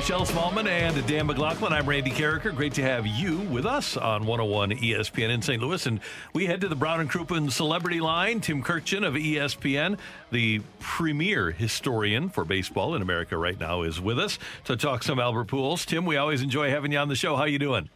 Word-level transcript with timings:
Michelle 0.00 0.24
Smallmon 0.24 0.66
and 0.66 1.06
Dan 1.06 1.26
McLaughlin, 1.26 1.74
I'm 1.74 1.86
Randy 1.86 2.10
Karraker. 2.10 2.56
Great 2.56 2.72
to 2.72 2.82
have 2.82 3.06
you 3.06 3.40
with 3.40 3.66
us 3.66 3.98
on 3.98 4.24
101 4.24 4.70
ESPN 4.70 5.28
in 5.28 5.42
St. 5.42 5.60
Louis. 5.60 5.84
And 5.84 6.00
we 6.32 6.46
head 6.46 6.62
to 6.62 6.68
the 6.68 6.74
Brown 6.74 7.00
and 7.00 7.10
Crouppen 7.10 7.52
Celebrity 7.52 8.00
Line. 8.00 8.40
Tim 8.40 8.62
Kurkjian 8.62 9.06
of 9.06 9.12
ESPN, 9.12 9.98
the 10.30 10.62
premier 10.78 11.50
historian 11.50 12.30
for 12.30 12.46
baseball 12.46 12.94
in 12.94 13.02
America 13.02 13.36
right 13.36 13.60
now, 13.60 13.82
is 13.82 14.00
with 14.00 14.18
us 14.18 14.38
to 14.64 14.74
talk 14.74 15.02
some 15.02 15.20
Albert 15.20 15.48
Pujols. 15.48 15.84
Tim, 15.84 16.06
we 16.06 16.16
always 16.16 16.40
enjoy 16.40 16.70
having 16.70 16.92
you 16.92 16.98
on 16.98 17.08
the 17.08 17.14
show. 17.14 17.36
How 17.36 17.44
you 17.44 17.58
doing? 17.58 17.90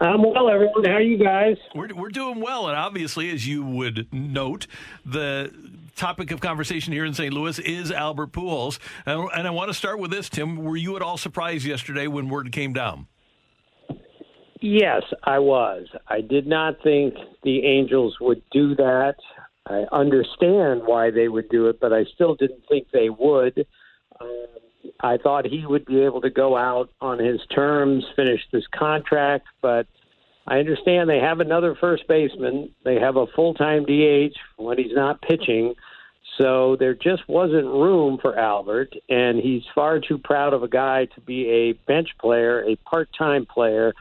I'm 0.00 0.22
well, 0.22 0.50
everyone. 0.50 0.84
How 0.84 0.94
are 0.94 1.00
you 1.00 1.22
guys? 1.22 1.56
We're, 1.72 1.94
we're 1.94 2.08
doing 2.08 2.40
well. 2.40 2.66
And 2.66 2.76
obviously, 2.76 3.30
as 3.30 3.46
you 3.46 3.64
would 3.64 4.08
note, 4.12 4.66
the 5.04 5.54
topic 5.96 6.30
of 6.30 6.40
conversation 6.40 6.92
here 6.92 7.04
in 7.04 7.14
St. 7.14 7.32
Louis 7.32 7.58
is 7.58 7.90
Albert 7.90 8.32
Pujols. 8.32 8.78
And, 9.06 9.28
and 9.34 9.46
I 9.46 9.50
want 9.50 9.70
to 9.70 9.74
start 9.74 9.98
with 9.98 10.10
this, 10.10 10.28
Tim. 10.28 10.62
Were 10.62 10.76
you 10.76 10.94
at 10.96 11.02
all 11.02 11.16
surprised 11.16 11.64
yesterday 11.64 12.06
when 12.06 12.28
word 12.28 12.52
came 12.52 12.72
down? 12.72 13.08
Yes, 14.60 15.02
I 15.24 15.38
was. 15.38 15.86
I 16.08 16.20
did 16.20 16.46
not 16.46 16.76
think 16.82 17.14
the 17.42 17.64
Angels 17.64 18.16
would 18.20 18.42
do 18.52 18.74
that. 18.76 19.14
I 19.66 19.84
understand 19.92 20.82
why 20.84 21.10
they 21.10 21.28
would 21.28 21.48
do 21.48 21.66
it, 21.68 21.80
but 21.80 21.92
I 21.92 22.04
still 22.14 22.34
didn't 22.34 22.62
think 22.68 22.88
they 22.92 23.10
would. 23.10 23.66
Um, 24.20 24.46
I 25.00 25.16
thought 25.16 25.46
he 25.46 25.66
would 25.66 25.84
be 25.84 26.00
able 26.02 26.20
to 26.20 26.30
go 26.30 26.56
out 26.56 26.90
on 27.00 27.18
his 27.18 27.40
terms, 27.54 28.04
finish 28.14 28.40
this 28.52 28.64
contract, 28.74 29.46
but 29.60 29.86
I 30.48 30.58
understand 30.58 31.10
they 31.10 31.18
have 31.18 31.40
another 31.40 31.74
first 31.74 32.06
baseman. 32.06 32.70
They 32.84 33.00
have 33.00 33.16
a 33.16 33.26
full 33.34 33.54
time 33.54 33.84
DH 33.84 34.36
when 34.56 34.78
he's 34.78 34.94
not 34.94 35.20
pitching. 35.22 35.74
So 36.38 36.76
there 36.78 36.94
just 36.94 37.28
wasn't 37.28 37.66
room 37.66 38.18
for 38.20 38.38
Albert, 38.38 38.94
and 39.08 39.38
he's 39.38 39.62
far 39.74 40.00
too 40.00 40.18
proud 40.18 40.52
of 40.52 40.62
a 40.62 40.68
guy 40.68 41.06
to 41.14 41.20
be 41.22 41.48
a 41.48 41.72
bench 41.86 42.10
player, 42.20 42.62
a 42.64 42.76
part 42.88 43.08
time 43.18 43.46
player. 43.46 43.94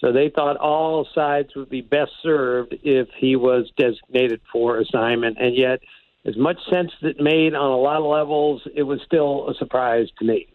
So 0.00 0.12
they 0.12 0.28
thought 0.28 0.56
all 0.56 1.06
sides 1.14 1.54
would 1.54 1.70
be 1.70 1.80
best 1.80 2.10
served 2.22 2.74
if 2.82 3.08
he 3.16 3.36
was 3.36 3.70
designated 3.78 4.40
for 4.52 4.78
assignment. 4.78 5.38
And 5.40 5.56
yet, 5.56 5.80
as 6.26 6.36
much 6.36 6.58
sense 6.68 6.90
as 7.02 7.10
it 7.10 7.20
made 7.20 7.54
on 7.54 7.70
a 7.70 7.76
lot 7.76 7.98
of 7.98 8.04
levels, 8.04 8.62
it 8.74 8.82
was 8.82 9.00
still 9.06 9.48
a 9.48 9.54
surprise 9.54 10.08
to 10.18 10.24
me. 10.24 10.48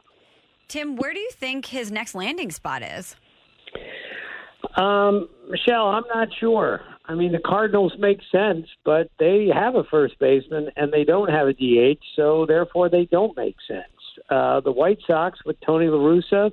Tim, 0.68 0.96
where 0.96 1.14
do 1.14 1.20
you 1.20 1.32
think 1.32 1.66
his 1.66 1.92
next 1.92 2.14
landing 2.14 2.52
spot 2.52 2.84
is? 2.84 3.16
Um, 4.76 5.28
Michelle, 5.50 5.88
I'm 5.88 6.04
not 6.14 6.30
sure. 6.40 6.82
I 7.06 7.16
mean, 7.16 7.32
the 7.32 7.40
Cardinals 7.40 7.94
make 8.00 8.20
sense, 8.32 8.68
but 8.86 9.10
they 9.20 9.50
have 9.54 9.76
a 9.76 9.84
first 9.84 10.18
baseman 10.20 10.70
and 10.78 10.94
they 10.94 11.04
don't 11.04 11.30
have 11.30 11.48
a 11.48 11.54
DH, 11.54 12.00
so 12.16 12.46
therefore 12.46 12.90
they 12.90 13.06
don't 13.06 13.36
make 13.36 13.58
sense. 13.68 13.86
Uh, 14.30 14.62
the 14.62 14.72
White 14.72 15.00
Sox 15.06 15.40
with 15.46 15.60
Tony 15.62 15.88
La 15.88 15.98
Russa, 15.98 16.52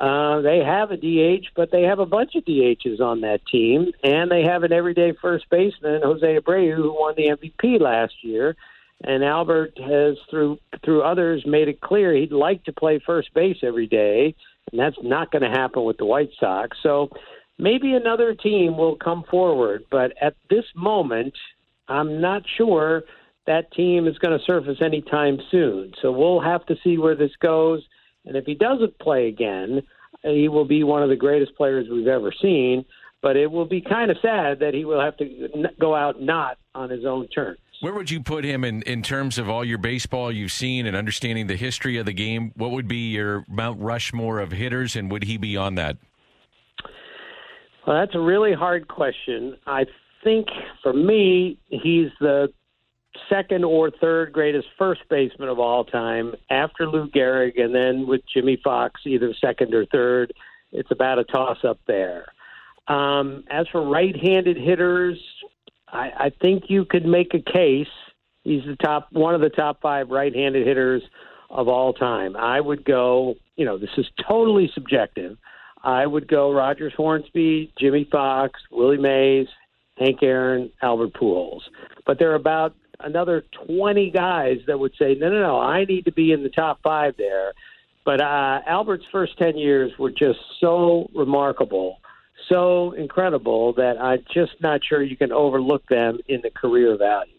uh, 0.00 0.40
they 0.40 0.60
have 0.64 0.90
a 0.90 0.96
DH, 0.96 1.48
but 1.54 1.70
they 1.70 1.82
have 1.82 1.98
a 1.98 2.06
bunch 2.06 2.34
of 2.34 2.44
DHs 2.44 3.00
on 3.00 3.20
that 3.20 3.44
team, 3.46 3.92
and 4.02 4.30
they 4.30 4.42
have 4.42 4.62
an 4.62 4.72
everyday 4.72 5.12
first 5.20 5.44
baseman, 5.50 6.00
Jose 6.02 6.38
Abreu, 6.38 6.74
who 6.74 6.94
won 6.94 7.14
the 7.16 7.36
MVP 7.36 7.78
last 7.80 8.14
year. 8.22 8.56
And 9.04 9.24
Albert 9.24 9.78
has, 9.78 10.16
through 10.30 10.58
through 10.84 11.02
others, 11.02 11.42
made 11.44 11.68
it 11.68 11.80
clear 11.80 12.14
he'd 12.14 12.32
like 12.32 12.64
to 12.64 12.72
play 12.72 13.00
first 13.04 13.34
base 13.34 13.58
every 13.62 13.88
day, 13.88 14.34
and 14.70 14.80
that's 14.80 14.96
not 15.02 15.32
going 15.32 15.42
to 15.42 15.50
happen 15.50 15.84
with 15.84 15.98
the 15.98 16.06
White 16.06 16.30
Sox. 16.38 16.78
So 16.82 17.10
maybe 17.58 17.94
another 17.94 18.34
team 18.34 18.76
will 18.76 18.96
come 18.96 19.24
forward, 19.30 19.84
but 19.90 20.12
at 20.20 20.34
this 20.50 20.64
moment, 20.74 21.34
I'm 21.88 22.20
not 22.20 22.42
sure 22.56 23.02
that 23.46 23.72
team 23.72 24.06
is 24.06 24.18
going 24.18 24.38
to 24.38 24.44
surface 24.44 24.78
anytime 24.82 25.38
soon. 25.50 25.92
So 26.00 26.12
we'll 26.12 26.40
have 26.40 26.64
to 26.66 26.76
see 26.84 26.98
where 26.98 27.16
this 27.16 27.32
goes. 27.40 27.82
And 28.24 28.36
if 28.36 28.44
he 28.44 28.54
doesn't 28.54 28.98
play 28.98 29.28
again, 29.28 29.82
he 30.22 30.48
will 30.48 30.64
be 30.64 30.84
one 30.84 31.02
of 31.02 31.08
the 31.08 31.16
greatest 31.16 31.56
players 31.56 31.88
we've 31.90 32.06
ever 32.06 32.32
seen. 32.40 32.84
But 33.20 33.36
it 33.36 33.50
will 33.50 33.66
be 33.66 33.80
kind 33.80 34.10
of 34.10 34.16
sad 34.20 34.58
that 34.60 34.74
he 34.74 34.84
will 34.84 35.00
have 35.00 35.16
to 35.18 35.68
go 35.80 35.94
out 35.94 36.20
not 36.20 36.58
on 36.74 36.90
his 36.90 37.04
own 37.04 37.28
terms. 37.28 37.58
Where 37.80 37.94
would 37.94 38.10
you 38.10 38.22
put 38.22 38.44
him 38.44 38.62
in, 38.64 38.82
in 38.82 39.02
terms 39.02 39.38
of 39.38 39.48
all 39.48 39.64
your 39.64 39.78
baseball 39.78 40.30
you've 40.30 40.52
seen 40.52 40.86
and 40.86 40.96
understanding 40.96 41.48
the 41.48 41.56
history 41.56 41.98
of 41.98 42.06
the 42.06 42.12
game? 42.12 42.52
What 42.56 42.70
would 42.70 42.86
be 42.86 43.10
your 43.10 43.44
Mount 43.48 43.80
Rushmore 43.80 44.38
of 44.38 44.52
hitters, 44.52 44.94
and 44.94 45.10
would 45.10 45.24
he 45.24 45.36
be 45.36 45.56
on 45.56 45.74
that? 45.76 45.96
Well, 47.86 47.98
that's 47.98 48.14
a 48.14 48.20
really 48.20 48.52
hard 48.52 48.88
question. 48.88 49.56
I 49.66 49.86
think 50.22 50.48
for 50.82 50.92
me, 50.92 51.58
he's 51.68 52.10
the 52.20 52.52
second 53.28 53.64
or 53.64 53.90
third 53.90 54.32
greatest 54.32 54.68
first 54.78 55.02
baseman 55.10 55.48
of 55.48 55.58
all 55.58 55.84
time 55.84 56.34
after 56.50 56.86
Lou 56.88 57.08
Gehrig, 57.08 57.60
and 57.60 57.74
then 57.74 58.06
with 58.06 58.22
Jimmie 58.32 58.60
Foxx, 58.62 59.00
either 59.04 59.34
second 59.40 59.74
or 59.74 59.84
third. 59.86 60.32
It's 60.70 60.90
about 60.90 61.18
a 61.18 61.24
toss 61.24 61.58
up 61.64 61.78
there. 61.86 62.26
Um, 62.88 63.44
as 63.50 63.66
for 63.68 63.86
right 63.86 64.16
handed 64.16 64.56
hitters, 64.56 65.18
I, 65.88 66.10
I 66.18 66.32
think 66.40 66.64
you 66.68 66.84
could 66.84 67.04
make 67.04 67.34
a 67.34 67.40
case. 67.40 67.86
He's 68.42 68.64
the 68.64 68.76
top, 68.76 69.08
one 69.12 69.34
of 69.34 69.40
the 69.40 69.50
top 69.50 69.80
five 69.82 70.08
right 70.08 70.34
handed 70.34 70.66
hitters 70.66 71.02
of 71.50 71.68
all 71.68 71.92
time. 71.92 72.36
I 72.36 72.60
would 72.60 72.84
go, 72.84 73.34
you 73.56 73.64
know, 73.64 73.76
this 73.76 73.90
is 73.98 74.06
totally 74.26 74.70
subjective. 74.74 75.36
I 75.82 76.06
would 76.06 76.28
go 76.28 76.52
Rogers 76.52 76.92
Hornsby, 76.96 77.72
Jimmie 77.78 78.08
Foxx, 78.10 78.60
Willie 78.70 78.98
Mays, 78.98 79.48
Hank 79.98 80.22
Aaron, 80.22 80.70
Albert 80.80 81.14
Pujols. 81.14 81.62
But 82.06 82.18
there 82.18 82.30
are 82.32 82.36
about 82.36 82.74
another 83.00 83.44
20 83.66 84.10
guys 84.10 84.58
that 84.66 84.78
would 84.78 84.92
say, 84.98 85.14
no, 85.14 85.28
no, 85.28 85.40
no, 85.40 85.60
I 85.60 85.84
need 85.84 86.04
to 86.04 86.12
be 86.12 86.32
in 86.32 86.42
the 86.42 86.48
top 86.48 86.80
five 86.82 87.14
there. 87.16 87.52
But 88.04 88.20
uh, 88.20 88.60
Albert's 88.66 89.04
first 89.12 89.38
10 89.38 89.56
years 89.56 89.92
were 89.98 90.10
just 90.10 90.38
so 90.60 91.08
remarkable, 91.14 91.98
so 92.48 92.92
incredible 92.92 93.74
that 93.74 94.00
I'm 94.00 94.24
just 94.32 94.52
not 94.60 94.80
sure 94.84 95.02
you 95.02 95.16
can 95.16 95.32
overlook 95.32 95.86
them 95.88 96.18
in 96.28 96.40
the 96.42 96.50
career 96.50 96.96
value. 96.96 97.32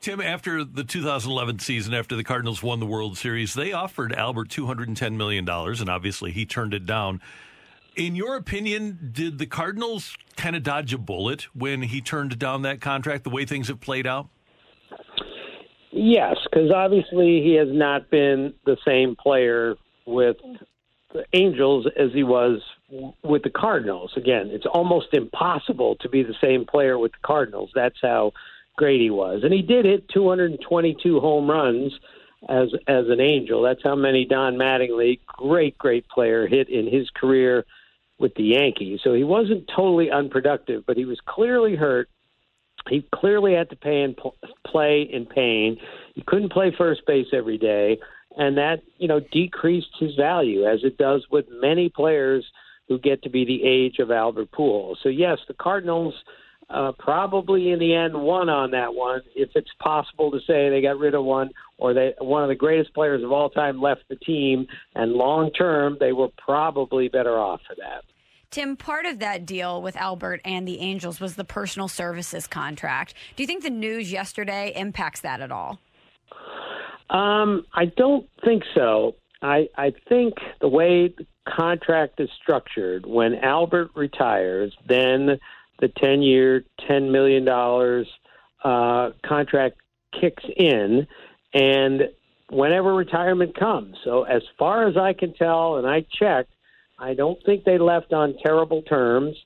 Tim, 0.00 0.20
after 0.20 0.62
the 0.62 0.84
2011 0.84 1.58
season, 1.58 1.92
after 1.92 2.14
the 2.14 2.22
Cardinals 2.22 2.62
won 2.62 2.78
the 2.78 2.86
World 2.86 3.18
Series, 3.18 3.54
they 3.54 3.72
offered 3.72 4.12
Albert 4.12 4.48
$210 4.48 5.16
million, 5.16 5.48
and 5.48 5.88
obviously 5.88 6.30
he 6.30 6.46
turned 6.46 6.72
it 6.72 6.86
down. 6.86 7.20
In 7.98 8.14
your 8.14 8.36
opinion, 8.36 9.10
did 9.12 9.38
the 9.38 9.46
Cardinals 9.46 10.16
kind 10.36 10.54
of 10.54 10.62
dodge 10.62 10.94
a 10.94 10.98
bullet 10.98 11.48
when 11.52 11.82
he 11.82 12.00
turned 12.00 12.38
down 12.38 12.62
that 12.62 12.80
contract, 12.80 13.24
the 13.24 13.30
way 13.30 13.44
things 13.44 13.66
have 13.66 13.80
played 13.80 14.06
out? 14.06 14.28
Yes, 15.90 16.36
because 16.44 16.70
obviously 16.70 17.42
he 17.42 17.54
has 17.54 17.66
not 17.68 18.08
been 18.08 18.54
the 18.64 18.76
same 18.86 19.16
player 19.16 19.74
with 20.06 20.36
the 21.12 21.24
Angels 21.32 21.88
as 21.98 22.12
he 22.12 22.22
was 22.22 22.60
with 23.24 23.42
the 23.42 23.50
Cardinals. 23.50 24.12
Again, 24.16 24.50
it's 24.52 24.66
almost 24.66 25.12
impossible 25.12 25.96
to 25.96 26.08
be 26.08 26.22
the 26.22 26.36
same 26.40 26.66
player 26.66 27.00
with 27.00 27.10
the 27.10 27.26
Cardinals. 27.26 27.72
That's 27.74 27.98
how 28.00 28.30
great 28.76 29.00
he 29.00 29.10
was, 29.10 29.42
and 29.42 29.52
he 29.52 29.62
did 29.62 29.84
hit 29.84 30.08
222 30.10 31.18
home 31.18 31.50
runs 31.50 31.98
as 32.48 32.68
as 32.86 33.08
an 33.08 33.20
Angel. 33.20 33.60
That's 33.60 33.82
how 33.82 33.96
many 33.96 34.24
Don 34.24 34.54
Mattingly, 34.54 35.18
great 35.26 35.76
great 35.78 36.06
player, 36.08 36.46
hit 36.46 36.68
in 36.68 36.86
his 36.86 37.10
career 37.10 37.64
with 38.18 38.34
the 38.34 38.42
Yankees. 38.42 39.00
So 39.02 39.14
he 39.14 39.24
wasn't 39.24 39.70
totally 39.74 40.10
unproductive, 40.10 40.84
but 40.86 40.96
he 40.96 41.04
was 41.04 41.18
clearly 41.26 41.76
hurt. 41.76 42.08
He 42.88 43.06
clearly 43.14 43.54
had 43.54 43.70
to 43.70 43.76
pay 43.76 44.02
and 44.02 44.18
play 44.66 45.08
in 45.10 45.26
pain. 45.26 45.78
He 46.14 46.22
couldn't 46.26 46.52
play 46.52 46.72
first 46.76 47.02
base 47.06 47.26
every 47.32 47.58
day, 47.58 47.98
and 48.36 48.56
that 48.56 48.82
you 48.98 49.08
know 49.08 49.20
decreased 49.20 49.94
his 49.98 50.14
value 50.14 50.64
as 50.64 50.80
it 50.84 50.96
does 50.96 51.26
with 51.30 51.46
many 51.50 51.88
players 51.88 52.44
who 52.88 52.98
get 52.98 53.22
to 53.22 53.30
be 53.30 53.44
the 53.44 53.62
age 53.62 53.98
of 53.98 54.10
Albert 54.10 54.50
Pujols. 54.52 54.96
So 55.02 55.10
yes, 55.10 55.38
the 55.46 55.54
Cardinals 55.54 56.14
uh, 56.70 56.92
probably 56.98 57.70
in 57.70 57.78
the 57.78 57.94
end 57.94 58.14
won 58.14 58.48
on 58.48 58.70
that 58.70 58.94
one. 58.94 59.20
If 59.34 59.50
it's 59.54 59.70
possible 59.80 60.30
to 60.30 60.38
say 60.46 60.70
they 60.70 60.80
got 60.80 60.98
rid 60.98 61.14
of 61.14 61.24
one 61.24 61.50
or 61.78 61.94
they 61.94 62.14
one 62.18 62.42
of 62.42 62.48
the 62.48 62.54
greatest 62.54 62.92
players 62.92 63.22
of 63.24 63.32
all 63.32 63.48
time 63.48 63.80
left 63.80 64.02
the 64.08 64.16
team, 64.16 64.66
and 64.94 65.12
long 65.12 65.50
term 65.52 65.96
they 65.98 66.12
were 66.12 66.28
probably 66.36 67.08
better 67.08 67.38
off 67.38 67.60
for 67.66 67.74
that. 67.76 68.04
Tim, 68.50 68.76
part 68.76 69.04
of 69.04 69.18
that 69.18 69.44
deal 69.44 69.82
with 69.82 69.94
Albert 69.96 70.40
and 70.44 70.66
the 70.66 70.80
Angels 70.80 71.20
was 71.20 71.36
the 71.36 71.44
personal 71.44 71.86
services 71.86 72.46
contract. 72.46 73.14
Do 73.36 73.42
you 73.42 73.46
think 73.46 73.62
the 73.62 73.70
news 73.70 74.10
yesterday 74.10 74.72
impacts 74.74 75.20
that 75.20 75.40
at 75.40 75.52
all? 75.52 75.78
Um, 77.10 77.64
I 77.74 77.86
don't 77.96 78.26
think 78.44 78.62
so. 78.74 79.16
I 79.42 79.68
I 79.76 79.92
think 80.08 80.34
the 80.60 80.68
way 80.68 81.08
the 81.08 81.26
contract 81.48 82.20
is 82.20 82.28
structured, 82.42 83.06
when 83.06 83.36
Albert 83.36 83.90
retires, 83.94 84.74
then 84.86 85.38
the 85.80 85.88
ten 85.96 86.22
year, 86.22 86.64
ten 86.86 87.12
million 87.12 87.44
dollars 87.44 88.06
uh, 88.64 89.10
contract 89.24 89.76
kicks 90.18 90.44
in, 90.56 91.06
and 91.54 92.02
whenever 92.50 92.94
retirement 92.94 93.58
comes. 93.58 93.96
So 94.04 94.24
as 94.24 94.42
far 94.58 94.88
as 94.88 94.96
I 94.96 95.12
can 95.12 95.34
tell, 95.34 95.76
and 95.76 95.86
I 95.86 96.04
checked, 96.18 96.50
I 96.98 97.14
don't 97.14 97.38
think 97.44 97.64
they 97.64 97.78
left 97.78 98.12
on 98.12 98.34
terrible 98.44 98.82
terms. 98.82 99.36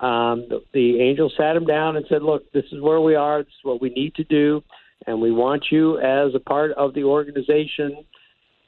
Um, 0.00 0.46
the, 0.48 0.62
the 0.72 1.00
Angels 1.00 1.34
sat 1.36 1.56
him 1.56 1.66
down 1.66 1.96
and 1.96 2.06
said, 2.08 2.22
"Look, 2.22 2.50
this 2.52 2.64
is 2.72 2.80
where 2.80 3.00
we 3.00 3.14
are. 3.14 3.42
This 3.42 3.52
is 3.52 3.64
what 3.64 3.80
we 3.80 3.90
need 3.90 4.14
to 4.16 4.24
do, 4.24 4.62
and 5.06 5.20
we 5.20 5.30
want 5.30 5.66
you 5.70 5.98
as 5.98 6.34
a 6.34 6.40
part 6.40 6.72
of 6.72 6.94
the 6.94 7.04
organization 7.04 8.04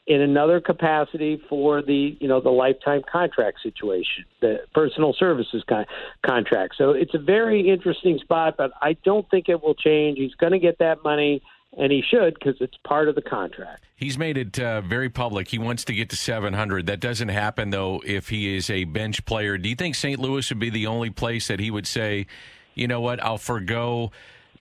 in 0.06 0.20
another 0.20 0.61
capacity 0.61 1.40
for 1.49 1.81
the 1.81 2.17
you 2.20 2.29
know 2.29 2.40
the 2.40 2.50
lifetime 2.50 3.02
contract 3.11 3.58
situation, 3.62 4.25
the 4.40 4.58
personal 4.75 5.14
services 5.19 5.64
con- 5.69 5.87
contract. 6.25 6.75
So 6.76 6.90
it's 6.90 7.14
a 7.14 7.19
very 7.19 7.69
interesting 7.69 8.19
spot, 8.19 8.55
but 8.58 8.73
I 8.82 8.97
don't 9.05 9.29
think 9.31 9.49
it 9.49 9.62
will 9.62 9.75
change. 9.75 10.19
He's 10.19 10.35
going 10.35 10.52
to 10.52 10.58
get 10.58 10.79
that 10.79 11.02
money 11.02 11.43
and 11.76 11.91
he 11.91 12.03
should 12.03 12.35
because 12.35 12.56
it's 12.61 12.76
part 12.87 13.09
of 13.09 13.15
the 13.15 13.23
contract. 13.23 13.85
He's 13.97 14.19
made 14.19 14.37
it 14.37 14.59
uh, 14.59 14.81
very 14.81 15.09
public. 15.09 15.49
He 15.49 15.59
wants 15.59 15.85
to 15.85 15.94
get 15.94 16.11
to 16.11 16.17
700. 16.17 16.87
That 16.87 17.00
doesn't 17.00 17.29
happen 17.29 17.71
though 17.71 18.03
if 18.05 18.29
he 18.29 18.56
is 18.56 18.71
a 18.71 18.85
bench 18.85 19.25
player. 19.25 19.59
Do 19.59 19.69
you 19.69 19.76
think 19.76 19.94
St. 19.94 20.19
Louis 20.19 20.49
would 20.49 20.59
be 20.59 20.71
the 20.71 20.87
only 20.87 21.11
place 21.11 21.49
that 21.49 21.61
he 21.61 21.71
would 21.71 21.87
say, 21.87 22.26
you 22.75 22.88
know 22.88 23.00
what, 23.00 23.23
I'll 23.23 23.38
forego 23.38 24.11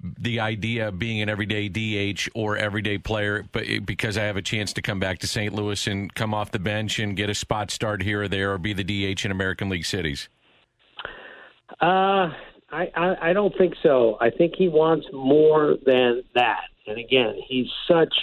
the 0.03 0.41
idea 0.41 0.89
of 0.89 0.99
being 0.99 1.21
an 1.21 1.29
everyday 1.29 1.69
DH 1.69 2.27
or 2.33 2.57
everyday 2.57 2.97
player, 2.97 3.45
but 3.51 3.65
because 3.85 4.17
I 4.17 4.23
have 4.23 4.35
a 4.35 4.41
chance 4.41 4.73
to 4.73 4.81
come 4.81 4.99
back 4.99 5.19
to 5.19 5.27
St. 5.27 5.53
Louis 5.53 5.87
and 5.87 6.13
come 6.13 6.33
off 6.33 6.51
the 6.51 6.59
bench 6.59 6.99
and 6.99 7.15
get 7.15 7.29
a 7.29 7.35
spot 7.35 7.71
start 7.71 8.03
here 8.03 8.23
or 8.23 8.27
there, 8.27 8.53
or 8.53 8.57
be 8.57 8.73
the 8.73 8.83
DH 8.83 9.23
in 9.23 9.31
American 9.31 9.69
League 9.69 9.85
cities? 9.85 10.27
Uh, 11.79 12.31
I, 12.73 12.91
I, 12.95 13.29
I 13.29 13.33
don't 13.33 13.55
think 13.57 13.75
so. 13.83 14.17
I 14.19 14.29
think 14.29 14.55
he 14.57 14.67
wants 14.67 15.05
more 15.13 15.77
than 15.85 16.23
that. 16.35 16.63
And 16.87 16.97
again, 16.97 17.35
he's 17.47 17.67
such 17.87 18.13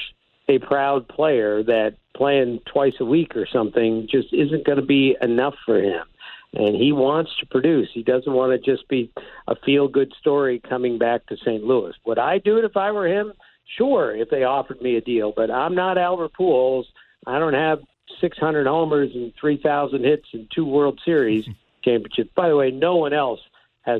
a 0.49 0.58
proud 0.58 1.08
player 1.08 1.62
that 1.62 1.94
playing 2.17 2.61
twice 2.70 2.94
a 3.00 3.05
week 3.05 3.37
or 3.37 3.47
something 3.47 4.08
just 4.11 4.32
isn't 4.32 4.67
going 4.67 4.81
to 4.81 4.85
be 4.85 5.17
enough 5.23 5.55
for 5.64 5.81
him 5.81 6.05
and 6.52 6.75
he 6.75 6.93
wants 6.93 7.31
to 7.38 7.47
produce. 7.47 7.88
He 7.93 8.02
doesn't 8.02 8.32
want 8.32 8.52
to 8.52 8.58
just 8.58 8.88
be 8.88 9.12
a 9.47 9.55
feel 9.55 9.88
good 9.88 10.12
story 10.19 10.61
coming 10.69 10.99
back 10.99 11.26
to 11.26 11.37
St. 11.37 11.62
Louis. 11.62 11.94
Would 12.05 12.19
I 12.19 12.38
do 12.38 12.58
it 12.58 12.64
if 12.64 12.76
I 12.76 12.91
were 12.91 13.06
him? 13.06 13.32
Sure, 13.79 14.14
if 14.14 14.31
they 14.31 14.43
offered 14.43 14.82
me 14.82 14.96
a 14.96 15.00
deal, 15.00 15.32
but 15.35 15.50
I'm 15.50 15.76
not 15.76 15.96
Albert 15.96 16.32
Pujols. 16.38 16.87
I 17.26 17.38
don't 17.38 17.55
have 17.55 17.81
600 18.20 18.67
homers 18.67 19.11
and 19.14 19.32
3,000 19.41 20.05
hits 20.05 20.26
and 20.32 20.50
two 20.53 20.64
World 20.64 21.00
Series 21.05 21.46
championships. 21.85 22.31
By 22.35 22.49
the 22.49 22.56
way, 22.56 22.73
no 22.73 22.96
one 22.96 23.12
else 23.12 23.41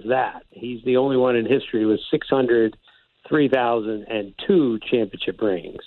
that. 0.09 0.45
He's 0.51 0.83
the 0.85 0.97
only 0.97 1.17
one 1.17 1.37
in 1.37 1.47
history 1.47 1.87
with 1.87 2.01
600, 2.11 2.77
3,000, 3.29 4.05
and 4.09 4.35
two 4.47 4.79
championship 4.91 5.41
rings. 5.41 5.81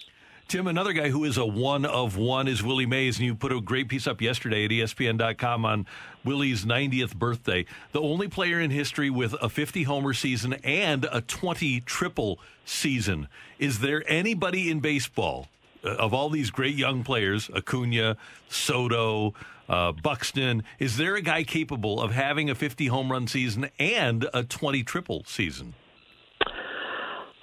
Tim, 0.47 0.67
another 0.67 0.93
guy 0.93 1.09
who 1.09 1.23
is 1.23 1.37
a 1.37 1.45
one 1.45 1.85
of 1.85 2.15
one 2.15 2.47
is 2.47 2.61
Willie 2.61 2.85
Mays, 2.85 3.17
and 3.17 3.25
you 3.25 3.33
put 3.33 3.51
a 3.51 3.59
great 3.59 3.87
piece 3.87 4.05
up 4.05 4.21
yesterday 4.21 4.65
at 4.65 4.71
ESPN.com 4.71 5.65
on 5.65 5.87
Willie's 6.23 6.65
90th 6.65 7.15
birthday. 7.15 7.65
The 7.91 8.01
only 8.01 8.27
player 8.27 8.59
in 8.59 8.69
history 8.69 9.09
with 9.09 9.33
a 9.41 9.49
50 9.49 9.83
homer 9.83 10.13
season 10.13 10.53
and 10.63 11.07
a 11.11 11.21
20 11.21 11.79
triple 11.81 12.39
season. 12.65 13.29
Is 13.57 13.79
there 13.79 14.03
anybody 14.07 14.69
in 14.69 14.79
baseball 14.79 15.47
uh, 15.83 15.95
of 15.95 16.13
all 16.13 16.29
these 16.29 16.51
great 16.51 16.75
young 16.75 17.03
players, 17.03 17.49
Acuna, 17.49 18.17
Soto, 18.49 19.33
uh, 19.69 19.91
Buxton, 19.91 20.63
is 20.79 20.97
there 20.97 21.15
a 21.15 21.21
guy 21.21 21.43
capable 21.43 22.01
of 22.01 22.11
having 22.11 22.49
a 22.49 22.55
50 22.55 22.87
home 22.87 23.11
run 23.11 23.27
season 23.27 23.69
and 23.79 24.27
a 24.33 24.43
20 24.43 24.83
triple 24.83 25.23
season? 25.25 25.73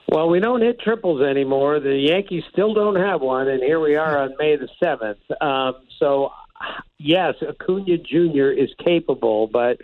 Well, 0.09 0.29
we 0.29 0.41
don't 0.41 0.61
hit 0.61 0.81
triples 0.81 1.23
anymore. 1.23 1.79
The 1.79 1.97
Yankees 1.97 2.43
still 2.51 2.75
don't 2.75 2.97
have 2.97 3.21
one, 3.21 3.47
and 3.47 3.63
here 3.63 3.79
we 3.79 3.95
are 3.95 4.19
on 4.19 4.35
May 4.41 4.57
the 4.57 4.69
7th. 4.83 5.41
Um, 5.41 5.83
so, 6.01 6.31
yes, 6.99 7.35
Acuna 7.49 7.97
Jr. 7.99 8.51
is 8.51 8.71
capable, 8.85 9.47
but 9.47 9.79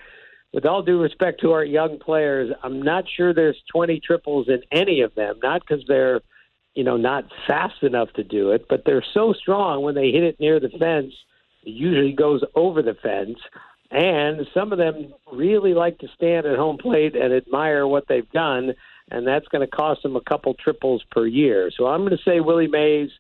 with 0.53 0.65
all 0.65 0.83
due 0.83 1.01
respect 1.01 1.41
to 1.43 1.53
our 1.53 1.65
young 1.65 1.99
players, 1.99 2.53
I'm 2.65 2.83
not 2.83 3.05
sure 3.17 3.33
there's 3.33 3.63
20 3.71 4.01
triples 4.01 4.49
in 4.49 4.63
any 4.73 5.03
of 5.03 5.15
them. 5.15 5.37
Not 5.43 5.61
because 5.61 5.85
they're, 5.87 6.23
you 6.75 6.83
know, 6.83 6.97
not 6.97 7.25
fast 7.47 7.83
enough 7.83 8.13
to 8.15 8.25
do 8.25 8.51
it, 8.51 8.67
but 8.69 8.83
they're 8.85 9.05
so 9.15 9.33
strong 9.33 9.83
when 9.83 9.95
they 9.95 10.11
hit 10.11 10.25
it 10.25 10.41
near 10.41 10.59
the 10.59 10.71
fence. 10.71 11.13
Usually 11.67 12.13
goes 12.13 12.43
over 12.55 12.81
the 12.83 12.95
fence. 12.95 13.39
And 13.91 14.47
some 14.53 14.73
of 14.73 14.79
them 14.79 15.13
really 15.33 15.75
like 15.75 15.99
to 15.99 16.09
stand 16.17 16.47
at 16.47 16.59
home 16.59 16.79
plate 16.79 17.15
and 17.15 17.33
admire 17.33 17.87
what 17.87 18.09
they've 18.09 18.31
done 18.33 18.75
and 19.11 19.27
that's 19.27 19.47
going 19.49 19.67
to 19.67 19.71
cost 19.71 20.05
him 20.05 20.17
a 20.17 20.21
couple 20.21 20.55
triples 20.55 21.05
per 21.11 21.27
year. 21.27 21.71
So 21.77 21.87
I'm 21.87 22.01
going 22.01 22.17
to 22.17 22.23
say 22.25 22.41
Willie 22.41 22.67
Mays 22.67 23.11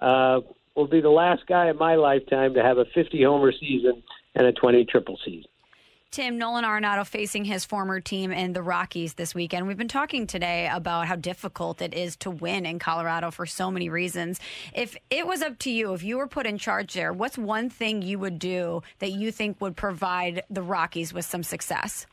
uh, 0.00 0.40
will 0.76 0.86
be 0.86 1.00
the 1.00 1.10
last 1.10 1.46
guy 1.46 1.68
in 1.68 1.76
my 1.76 1.96
lifetime 1.96 2.54
to 2.54 2.62
have 2.62 2.78
a 2.78 2.84
50 2.94 3.22
homer 3.24 3.52
season 3.52 4.02
and 4.34 4.46
a 4.46 4.52
20 4.52 4.84
triple 4.84 5.18
season. 5.24 5.50
Tim 6.12 6.36
Nolan 6.36 6.62
Arenado 6.62 7.06
facing 7.06 7.46
his 7.46 7.64
former 7.64 7.98
team 7.98 8.32
in 8.32 8.52
the 8.52 8.60
Rockies 8.60 9.14
this 9.14 9.34
weekend. 9.34 9.66
We've 9.66 9.78
been 9.78 9.88
talking 9.88 10.26
today 10.26 10.68
about 10.70 11.06
how 11.06 11.16
difficult 11.16 11.80
it 11.80 11.94
is 11.94 12.16
to 12.16 12.30
win 12.30 12.66
in 12.66 12.78
Colorado 12.78 13.30
for 13.30 13.46
so 13.46 13.70
many 13.70 13.88
reasons. 13.88 14.38
If 14.74 14.94
it 15.08 15.26
was 15.26 15.40
up 15.40 15.58
to 15.60 15.70
you, 15.70 15.94
if 15.94 16.02
you 16.02 16.18
were 16.18 16.26
put 16.26 16.44
in 16.44 16.58
charge 16.58 16.92
there, 16.92 17.14
what's 17.14 17.38
one 17.38 17.70
thing 17.70 18.02
you 18.02 18.18
would 18.18 18.38
do 18.38 18.82
that 18.98 19.12
you 19.12 19.32
think 19.32 19.58
would 19.62 19.74
provide 19.74 20.42
the 20.50 20.60
Rockies 20.60 21.14
with 21.14 21.24
some 21.24 21.42
success? 21.42 22.04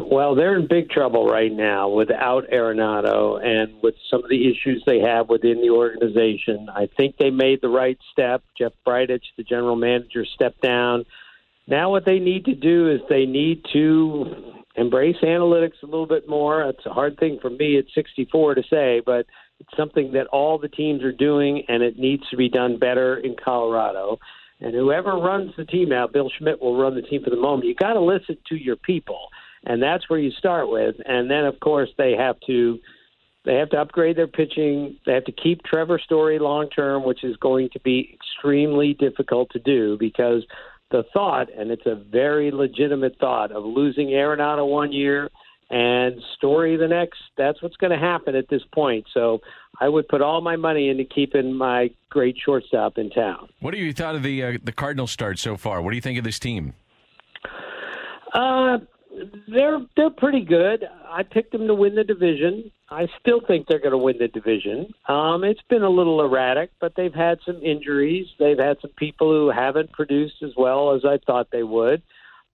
Well, 0.00 0.36
they're 0.36 0.58
in 0.60 0.68
big 0.68 0.90
trouble 0.90 1.26
right 1.26 1.52
now 1.52 1.88
without 1.88 2.48
Arenado 2.50 3.44
and 3.44 3.82
with 3.82 3.96
some 4.08 4.22
of 4.22 4.30
the 4.30 4.48
issues 4.48 4.82
they 4.86 5.00
have 5.00 5.28
within 5.28 5.60
the 5.60 5.70
organization. 5.70 6.68
I 6.72 6.88
think 6.96 7.16
they 7.18 7.30
made 7.30 7.60
the 7.60 7.68
right 7.68 7.98
step. 8.12 8.44
Jeff 8.56 8.72
Bridich, 8.86 9.24
the 9.36 9.42
general 9.42 9.74
manager, 9.74 10.24
stepped 10.24 10.62
down. 10.62 11.04
Now, 11.70 11.90
what 11.90 12.04
they 12.04 12.18
need 12.18 12.44
to 12.46 12.54
do 12.54 12.90
is 12.90 13.00
they 13.08 13.24
need 13.24 13.64
to 13.72 14.54
embrace 14.76 15.16
analytics 15.22 15.82
a 15.82 15.86
little 15.86 16.06
bit 16.06 16.28
more. 16.28 16.62
It's 16.64 16.84
a 16.84 16.92
hard 16.92 17.18
thing 17.18 17.38
for 17.40 17.50
me 17.50 17.78
at 17.78 17.84
64 17.94 18.56
to 18.56 18.62
say, 18.68 19.00
but 19.04 19.26
it's 19.60 19.76
something 19.76 20.12
that 20.12 20.26
all 20.28 20.58
the 20.58 20.68
teams 20.68 21.02
are 21.02 21.12
doing, 21.12 21.64
and 21.68 21.82
it 21.82 21.98
needs 21.98 22.28
to 22.30 22.36
be 22.36 22.48
done 22.48 22.78
better 22.78 23.16
in 23.16 23.36
Colorado. 23.42 24.18
And 24.60 24.74
whoever 24.74 25.12
runs 25.12 25.52
the 25.56 25.64
team 25.64 25.92
out, 25.92 26.12
Bill 26.12 26.30
Schmidt 26.38 26.60
will 26.60 26.78
run 26.78 26.94
the 26.94 27.02
team 27.02 27.22
for 27.24 27.30
the 27.30 27.36
moment. 27.36 27.66
You 27.66 27.74
got 27.74 27.94
to 27.94 28.00
listen 28.00 28.36
to 28.48 28.56
your 28.56 28.76
people 28.76 29.28
and 29.64 29.82
that's 29.82 30.08
where 30.08 30.18
you 30.18 30.30
start 30.32 30.70
with. 30.70 30.96
And 31.04 31.30
then, 31.30 31.44
of 31.44 31.60
course, 31.60 31.90
they 31.98 32.12
have 32.12 32.36
to 32.46 32.78
they 33.44 33.54
have 33.54 33.70
to 33.70 33.78
upgrade 33.78 34.16
their 34.16 34.26
pitching. 34.26 34.98
They 35.06 35.14
have 35.14 35.24
to 35.24 35.32
keep 35.32 35.62
Trevor 35.62 35.98
Story 35.98 36.38
long 36.38 36.68
term, 36.68 37.04
which 37.04 37.24
is 37.24 37.36
going 37.36 37.70
to 37.72 37.80
be 37.80 38.14
extremely 38.14 38.94
difficult 38.94 39.50
to 39.52 39.58
do 39.58 39.96
because 39.98 40.44
the 40.90 41.04
thought, 41.12 41.48
and 41.56 41.70
it's 41.70 41.86
a 41.86 41.94
very 41.94 42.50
legitimate 42.50 43.16
thought, 43.18 43.52
of 43.52 43.64
losing 43.64 44.08
Arenado 44.08 44.68
one 44.68 44.92
year 44.92 45.30
and 45.70 46.20
Story 46.36 46.76
the 46.76 46.88
next. 46.88 47.20
That's 47.36 47.62
what's 47.62 47.76
going 47.76 47.92
to 47.92 47.98
happen 47.98 48.34
at 48.34 48.48
this 48.48 48.62
point. 48.74 49.06
So 49.14 49.40
I 49.80 49.88
would 49.88 50.08
put 50.08 50.20
all 50.20 50.40
my 50.40 50.56
money 50.56 50.88
into 50.88 51.04
keeping 51.04 51.54
my 51.54 51.90
great 52.08 52.36
shortstop 52.44 52.98
in 52.98 53.10
town. 53.10 53.48
What 53.60 53.74
have 53.74 53.82
you 53.82 53.92
thought 53.92 54.16
of 54.16 54.22
the 54.22 54.42
uh, 54.42 54.58
the 54.62 54.72
Cardinals 54.72 55.12
start 55.12 55.38
so 55.38 55.56
far? 55.56 55.80
What 55.80 55.90
do 55.90 55.96
you 55.96 56.02
think 56.02 56.18
of 56.18 56.24
this 56.24 56.38
team? 56.38 56.74
Uh, 58.34 58.78
they're 59.48 59.78
they're 59.96 60.10
pretty 60.10 60.44
good. 60.44 60.84
I 61.08 61.22
picked 61.22 61.52
them 61.52 61.66
to 61.66 61.74
win 61.74 61.94
the 61.94 62.04
division. 62.04 62.70
I 62.90 63.06
still 63.20 63.40
think 63.46 63.66
they're 63.66 63.78
going 63.78 63.92
to 63.92 63.98
win 63.98 64.18
the 64.18 64.28
division. 64.28 64.92
Um, 65.08 65.44
it's 65.44 65.62
been 65.68 65.82
a 65.82 65.88
little 65.88 66.20
erratic, 66.22 66.70
but 66.80 66.94
they've 66.96 67.14
had 67.14 67.38
some 67.46 67.62
injuries. 67.62 68.26
They've 68.38 68.58
had 68.58 68.78
some 68.80 68.90
people 68.96 69.30
who 69.30 69.50
haven't 69.50 69.92
produced 69.92 70.42
as 70.42 70.50
well 70.56 70.94
as 70.94 71.04
I 71.04 71.18
thought 71.26 71.48
they 71.52 71.62
would. 71.62 72.02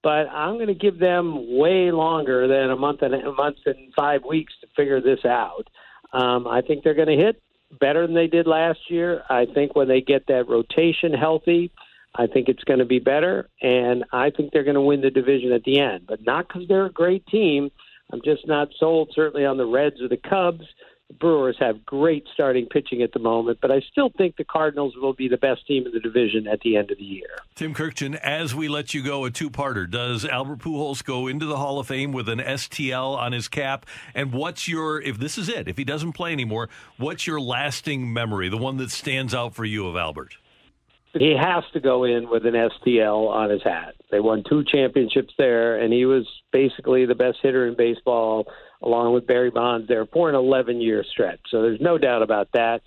But 0.03 0.29
I'm 0.29 0.55
going 0.55 0.69
to 0.69 0.75
give 0.75 0.99
them 0.99 1.57
way 1.57 1.91
longer 1.91 2.47
than 2.47 2.71
a 2.71 2.77
month 2.77 3.03
and 3.03 3.15
a 3.15 3.33
month 3.33 3.57
and 3.67 3.93
five 3.95 4.23
weeks 4.29 4.53
to 4.61 4.69
figure 4.77 5.01
this 5.01 5.25
out. 5.25 5.67
Um, 6.13 6.47
I 6.47 6.61
think 6.61 6.85
they're 6.85 6.95
going 6.95 7.09
to 7.09 7.17
hit 7.17 7.43
better 7.81 8.07
than 8.07 8.15
they 8.15 8.29
did 8.29 8.47
last 8.47 8.79
year. 8.89 9.23
I 9.29 9.47
think 9.47 9.75
when 9.75 9.89
they 9.89 10.01
get 10.01 10.27
that 10.29 10.49
rotation 10.49 11.13
healthy, 11.13 11.73
I 12.19 12.27
think 12.27 12.49
it's 12.49 12.65
going 12.65 12.79
to 12.79 12.87
be 12.87 12.99
better, 12.99 13.49
and 13.61 14.05
I 14.13 14.31
think 14.31 14.53
they're 14.53 14.65
going 14.65 14.75
to 14.75 14.81
win 14.81 15.03
the 15.03 15.11
division 15.11 15.53
at 15.53 15.65
the 15.65 15.79
end. 15.79 16.07
But 16.07 16.25
not 16.25 16.49
because 16.49 16.67
they're 16.67 16.87
a 16.87 16.93
great 16.93 17.27
team. 17.27 17.71
I'm 18.13 18.23
just 18.25 18.47
not 18.47 18.69
sold, 18.79 19.13
certainly 19.15 19.45
on 19.45 19.57
the 19.59 19.67
Reds 19.67 20.01
or 20.01 20.09
the 20.09 20.17
Cubs. 20.17 20.65
The 21.09 21.15
Brewers 21.15 21.57
have 21.61 21.87
great 21.87 22.27
starting 22.35 22.67
pitching 22.67 23.01
at 23.03 23.13
the 23.13 23.21
moment, 23.21 23.59
but 23.63 23.71
I 23.71 23.81
still 23.93 24.11
think 24.17 24.37
the 24.37 24.45
Cardinals 24.45 24.95
will 24.97 25.13
be 25.13 25.29
the 25.29 25.37
best 25.37 25.65
team 25.67 25.87
in 25.87 25.93
the 25.93 26.01
division 26.01 26.49
at 26.49 26.61
the 26.61 26.77
end 26.77 26.91
of 26.91 26.99
the 26.99 27.05
year. 27.05 27.29
Tim 27.55 27.75
Kurkjian, 27.75 28.17
as 28.17 28.57
we 28.57 28.67
let 28.67 28.93
you 28.93 29.05
go, 29.05 29.25
a 29.25 29.31
two-parter. 29.31 29.89
Does 29.89 30.25
Albert 30.25 30.59
Pujols 30.59 31.05
go 31.05 31.29
into 31.29 31.47
the 31.47 31.59
Hall 31.59 31.79
of 31.79 31.87
Fame 31.87 32.11
with 32.11 32.29
an 32.29 32.41
STL 32.41 33.17
on 33.17 33.33
his 33.33 33.47
cap? 33.47 33.87
And 34.17 34.33
what's 34.33 34.67
your, 34.67 35.01
if 35.01 35.19
this 35.19 35.39
is 35.39 35.49
it, 35.49 35.69
if 35.69 35.79
he 35.79 35.85
doesn't 35.85 36.15
play 36.15 36.33
anymore, 36.33 36.69
what's 36.97 37.25
your 37.25 37.41
lasting 37.41 38.13
memory, 38.13 38.49
the 38.49 38.57
one 38.57 38.77
that 38.79 38.91
stands 38.91 39.33
out 39.33 39.55
for 39.55 39.65
you 39.65 39.87
of 39.87 39.97
Albert? 39.97 40.39
He 41.19 41.35
has 41.41 41.65
to 41.73 41.81
go 41.81 42.05
in 42.05 42.29
with 42.29 42.45
an 42.47 42.55
STL 42.55 43.29
on 43.29 43.51
his 43.51 43.63
hat. 43.63 43.95
They 44.11 44.21
won 44.21 44.45
two 44.49 44.65
championships 44.65 45.33
there, 45.39 45.79
and 45.79 45.93
he 45.93 46.05
was 46.05 46.27
basically 46.53 47.07
the 47.07 47.15
best 47.15 47.39
hitter 47.43 47.67
in 47.67 47.77
baseball, 47.77 48.47
along 48.83 49.15
with 49.15 49.27
Barry 49.27 49.51
Bonds 49.51 49.89
there 49.89 50.07
for 50.07 50.29
an 50.29 50.35
11 50.35 50.81
year 50.81 51.05
stretch. 51.11 51.41
So 51.51 51.63
there's 51.63 51.81
no 51.81 51.99
doubt 51.99 52.23
about 52.23 52.49
that. 52.53 52.83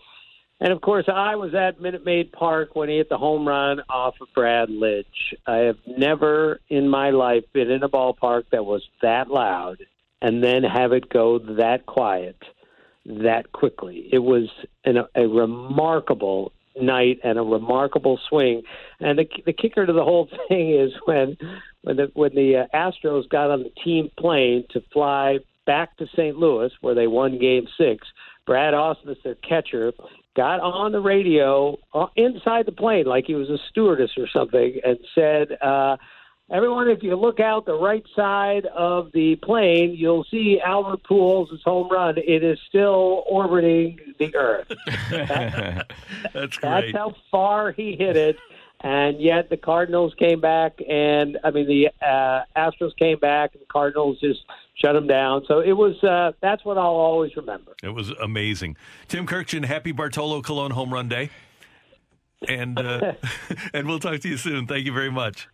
And 0.62 0.74
of 0.74 0.82
course, 0.82 1.06
I 1.08 1.36
was 1.36 1.54
at 1.56 1.80
Minute 1.80 2.06
Maid 2.06 2.32
Park 2.32 2.76
when 2.76 2.90
he 2.90 2.98
hit 2.98 3.10
the 3.10 3.18
home 3.18 3.48
run 3.48 3.82
off 3.90 4.16
of 4.22 4.28
Brad 4.36 4.70
Lidge. 4.70 5.34
I 5.48 5.58
have 5.58 5.78
never 5.88 6.60
in 6.68 6.90
my 6.90 7.12
life 7.12 7.46
been 7.54 7.72
in 7.72 7.84
a 7.84 7.90
ballpark 7.90 8.44
that 8.52 8.66
was 8.66 8.84
that 9.02 9.30
loud 9.30 9.78
and 10.22 10.44
then 10.44 10.64
have 10.64 10.92
it 10.92 11.10
go 11.10 11.40
that 11.40 11.86
quiet 11.86 12.38
that 13.06 13.52
quickly. 13.54 14.10
It 14.12 14.20
was 14.20 14.50
an, 14.84 14.98
a 15.16 15.28
remarkable 15.28 16.52
night 16.82 17.20
and 17.24 17.38
a 17.38 17.42
remarkable 17.42 18.20
swing. 18.30 18.64
And 19.00 19.20
the 19.20 19.26
the 19.46 19.54
kicker 19.54 19.86
to 19.86 19.94
the 19.94 20.04
whole 20.04 20.30
thing 20.48 20.72
is 20.74 20.92
when 21.06 21.38
when 21.82 21.98
the 21.98 22.12
when 22.14 22.34
the 22.36 22.68
uh, 22.74 22.76
Astros 22.76 23.30
got 23.30 23.52
on 23.52 23.64
the 23.64 23.72
team 23.84 24.10
plane 24.18 24.66
to 24.72 24.82
fly 24.92 25.40
back 25.66 25.98
to 25.98 26.08
St. 26.16 26.38
Louis 26.38 26.72
where 26.82 26.96
they 26.96 27.08
won 27.08 27.40
Game 27.40 27.68
Six. 27.78 28.08
Brad 28.46 28.74
Ausmus, 28.74 29.22
their 29.24 29.36
catcher, 29.36 29.94
got 30.36 30.60
on 30.60 30.92
the 30.92 31.00
radio 31.00 31.78
uh, 31.94 32.08
inside 32.16 32.66
the 32.66 32.72
plane 32.72 33.06
like 33.06 33.26
he 33.28 33.36
was 33.36 33.50
a 33.50 33.58
stewardess 33.70 34.12
or 34.18 34.28
something 34.28 34.80
and 34.84 34.98
said. 35.14 35.58
uh 35.62 35.98
Everyone, 36.52 36.90
if 36.90 37.04
you 37.04 37.16
look 37.16 37.40
out 37.40 37.68
the 37.68 37.78
right 37.78 38.04
side 38.16 38.66
of 38.66 39.12
the 39.12 39.36
plane, 39.36 39.94
you'll 39.96 40.24
see 40.24 40.60
Albert 40.60 41.04
Pujols' 41.04 41.62
home 41.64 41.90
run. 41.90 42.18
It 42.18 42.44
is 42.44 42.58
still 42.68 43.24
orbiting 43.28 44.00
the 44.18 44.36
Earth. 44.36 44.68
That's 46.34 46.58
great. 46.58 46.62
That's 46.62 46.92
how 46.94 47.14
far 47.30 47.72
he 47.72 47.96
hit 47.96 48.18
it. 48.18 48.38
And 48.82 49.22
yet 49.22 49.50
the 49.50 49.58
Cardinals 49.58 50.14
came 50.18 50.40
back, 50.40 50.80
and 50.90 51.38
I 51.44 51.52
mean 51.52 51.68
the 51.68 51.90
uh, 52.02 52.44
Astros 52.56 52.96
came 52.98 53.20
back, 53.20 53.52
and 53.54 53.62
the 53.62 53.68
Cardinals 53.68 54.20
just 54.20 54.40
shut 54.76 54.94
them 54.94 55.06
down. 55.06 55.44
So 55.48 55.60
it 55.60 55.74
was 55.74 56.02
uh, 56.04 56.32
that's 56.42 56.64
what 56.64 56.78
I'll 56.78 56.86
always 56.86 57.36
remember. 57.36 57.76
It 57.84 57.90
was 57.90 58.10
amazing. 58.12 58.78
Tim 59.10 59.28
Kurkjian, 59.28 59.66
happy 59.66 59.92
Bartolo 59.92 60.42
Colon 60.42 60.72
home 60.72 60.94
run 60.94 61.10
day, 61.10 61.30
and 62.48 62.80
uh, 62.80 63.14
and 63.74 63.86
we'll 63.86 64.00
talk 64.00 64.22
to 64.22 64.30
you 64.30 64.38
soon. 64.38 64.66
Thank 64.66 64.86
you 64.86 64.94
very 64.94 65.12
much. 65.12 65.50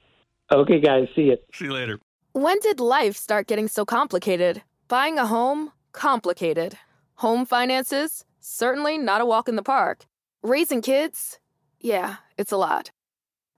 Okay, 0.51 0.79
guys, 0.79 1.07
see 1.15 1.23
you. 1.23 1.37
See 1.53 1.65
you 1.65 1.73
later. 1.73 1.99
When 2.33 2.59
did 2.59 2.79
life 2.79 3.15
start 3.15 3.47
getting 3.47 3.67
so 3.67 3.85
complicated? 3.85 4.61
Buying 4.87 5.17
a 5.17 5.25
home? 5.25 5.71
Complicated. 5.91 6.77
Home 7.15 7.45
finances? 7.45 8.25
Certainly 8.41 8.99
not 8.99 9.21
a 9.21 9.25
walk 9.25 9.49
in 9.49 9.55
the 9.55 9.63
park. 9.63 10.05
Raising 10.43 10.81
kids? 10.81 11.39
Yeah, 11.79 12.17
it's 12.37 12.51
a 12.51 12.57
lot. 12.57 12.91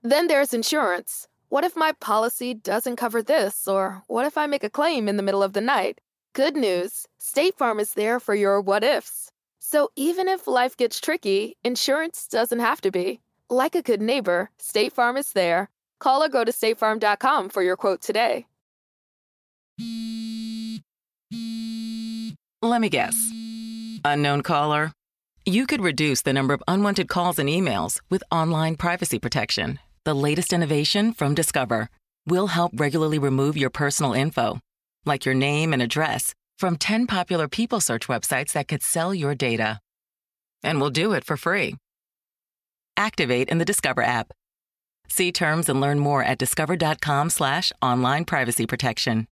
Then 0.02 0.28
there's 0.28 0.54
insurance. 0.54 1.28
What 1.50 1.64
if 1.64 1.76
my 1.76 1.92
policy 1.92 2.54
doesn't 2.54 2.96
cover 2.96 3.22
this? 3.22 3.68
Or 3.68 4.02
what 4.06 4.24
if 4.24 4.38
I 4.38 4.46
make 4.46 4.64
a 4.64 4.70
claim 4.70 5.08
in 5.08 5.16
the 5.16 5.22
middle 5.22 5.42
of 5.42 5.52
the 5.52 5.60
night? 5.60 6.00
Good 6.32 6.56
news 6.56 7.06
State 7.18 7.58
Farm 7.58 7.80
is 7.80 7.94
there 7.94 8.20
for 8.20 8.34
your 8.34 8.60
what 8.60 8.84
ifs. 8.84 9.30
So 9.58 9.90
even 9.96 10.28
if 10.28 10.46
life 10.46 10.76
gets 10.76 11.00
tricky, 11.00 11.56
insurance 11.62 12.28
doesn't 12.28 12.60
have 12.60 12.80
to 12.82 12.90
be. 12.90 13.20
Like 13.50 13.74
a 13.74 13.82
good 13.82 14.00
neighbor, 14.00 14.50
State 14.58 14.92
Farm 14.92 15.16
is 15.16 15.32
there. 15.32 15.68
Call 16.00 16.22
or 16.22 16.28
go 16.28 16.44
to 16.44 16.52
statefarm.com 16.52 17.48
for 17.48 17.62
your 17.62 17.76
quote 17.76 18.00
today. 18.00 18.46
Let 22.60 22.80
me 22.80 22.88
guess. 22.88 23.14
Unknown 24.04 24.42
caller? 24.42 24.92
You 25.46 25.66
could 25.66 25.80
reduce 25.80 26.22
the 26.22 26.32
number 26.32 26.52
of 26.54 26.62
unwanted 26.68 27.08
calls 27.08 27.38
and 27.38 27.48
emails 27.48 28.00
with 28.10 28.22
online 28.30 28.76
privacy 28.76 29.18
protection. 29.18 29.78
The 30.04 30.14
latest 30.14 30.52
innovation 30.52 31.12
from 31.12 31.34
Discover 31.34 31.88
will 32.26 32.48
help 32.48 32.72
regularly 32.74 33.18
remove 33.18 33.56
your 33.56 33.70
personal 33.70 34.12
info, 34.12 34.58
like 35.06 35.24
your 35.24 35.34
name 35.34 35.72
and 35.72 35.80
address, 35.80 36.34
from 36.58 36.76
10 36.76 37.06
popular 37.06 37.48
people 37.48 37.80
search 37.80 38.08
websites 38.08 38.52
that 38.52 38.68
could 38.68 38.82
sell 38.82 39.14
your 39.14 39.34
data. 39.34 39.78
And 40.62 40.80
we'll 40.80 40.90
do 40.90 41.12
it 41.12 41.24
for 41.24 41.36
free. 41.36 41.76
Activate 42.96 43.48
in 43.48 43.58
the 43.58 43.64
Discover 43.64 44.02
app. 44.02 44.32
See 45.08 45.32
terms 45.32 45.68
and 45.68 45.80
learn 45.80 45.98
more 45.98 46.22
at 46.22 46.38
discover.com 46.38 47.30
slash 47.30 47.72
online 47.82 48.24
privacy 48.24 48.66
protection. 48.66 49.26